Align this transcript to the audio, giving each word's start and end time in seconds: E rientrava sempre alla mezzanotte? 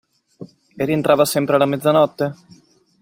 E 0.79 0.83
rientrava 0.83 1.25
sempre 1.27 1.57
alla 1.57 1.67
mezzanotte? 1.67 2.33